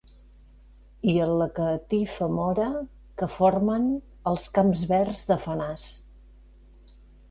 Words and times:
I 1.11 1.13
en 1.25 1.33
la 1.41 1.47
catifa 1.59 2.31
mora 2.39 2.71
que 3.21 3.31
formen 3.37 3.89
els 4.35 4.51
camps 4.59 4.85
verds 4.97 5.25
de 5.33 5.43
fenàs. 5.49 5.91